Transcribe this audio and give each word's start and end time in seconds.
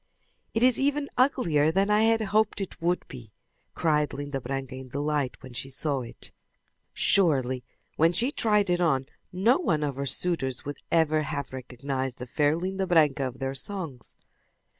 "It 0.55 0.63
is 0.63 0.79
even 0.79 1.11
uglier 1.15 1.71
than 1.71 1.91
I 1.91 2.01
had 2.05 2.21
hoped 2.21 2.59
it 2.59 2.81
would 2.81 3.07
be!" 3.07 3.31
cried 3.75 4.13
Linda 4.13 4.41
Branca 4.41 4.73
in 4.73 4.89
delight 4.89 5.37
when 5.43 5.53
she 5.53 5.69
saw 5.69 5.99
it. 6.01 6.31
Surely, 6.91 7.63
when 7.97 8.11
she 8.11 8.31
tried 8.31 8.71
it 8.71 8.81
on 8.81 9.05
no 9.31 9.59
one 9.59 9.83
of 9.83 9.97
her 9.97 10.07
suitors 10.07 10.65
would 10.65 10.77
ever 10.91 11.21
have 11.21 11.53
recognized 11.53 12.17
the 12.17 12.25
fair 12.25 12.55
Linda 12.55 12.87
Branca 12.87 13.27
of 13.27 13.37
their 13.37 13.53
songs. 13.53 14.15